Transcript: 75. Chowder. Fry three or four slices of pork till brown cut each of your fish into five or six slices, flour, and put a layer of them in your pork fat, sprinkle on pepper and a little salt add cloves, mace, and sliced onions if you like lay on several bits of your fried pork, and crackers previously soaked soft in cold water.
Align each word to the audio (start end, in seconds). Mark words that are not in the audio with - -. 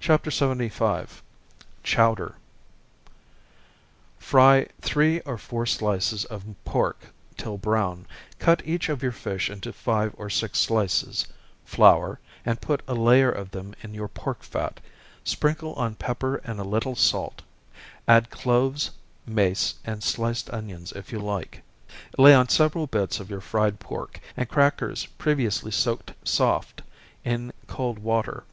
75. 0.00 1.22
Chowder. 1.82 2.36
Fry 4.18 4.66
three 4.80 5.20
or 5.26 5.36
four 5.36 5.66
slices 5.66 6.24
of 6.24 6.46
pork 6.64 7.12
till 7.36 7.58
brown 7.58 8.06
cut 8.38 8.62
each 8.64 8.88
of 8.88 9.02
your 9.02 9.12
fish 9.12 9.50
into 9.50 9.74
five 9.74 10.14
or 10.16 10.30
six 10.30 10.58
slices, 10.58 11.26
flour, 11.66 12.18
and 12.46 12.62
put 12.62 12.80
a 12.88 12.94
layer 12.94 13.30
of 13.30 13.50
them 13.50 13.74
in 13.82 13.92
your 13.92 14.08
pork 14.08 14.42
fat, 14.42 14.80
sprinkle 15.22 15.74
on 15.74 15.94
pepper 15.96 16.36
and 16.36 16.58
a 16.58 16.64
little 16.64 16.96
salt 16.96 17.42
add 18.08 18.30
cloves, 18.30 18.90
mace, 19.26 19.74
and 19.84 20.02
sliced 20.02 20.48
onions 20.48 20.92
if 20.92 21.12
you 21.12 21.18
like 21.18 21.62
lay 22.16 22.32
on 22.34 22.48
several 22.48 22.86
bits 22.86 23.20
of 23.20 23.28
your 23.28 23.42
fried 23.42 23.78
pork, 23.78 24.18
and 24.34 24.48
crackers 24.48 25.04
previously 25.18 25.70
soaked 25.70 26.14
soft 26.26 26.80
in 27.22 27.52
cold 27.68 27.98
water. 27.98 28.44